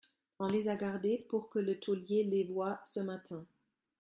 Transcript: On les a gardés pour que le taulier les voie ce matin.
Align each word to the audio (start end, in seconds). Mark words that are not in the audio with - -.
On 0.39 0.47
les 0.47 0.67
a 0.67 0.75
gardés 0.75 1.27
pour 1.29 1.47
que 1.47 1.59
le 1.59 1.79
taulier 1.79 2.23
les 2.23 2.45
voie 2.45 2.81
ce 2.87 3.01
matin. 3.01 3.45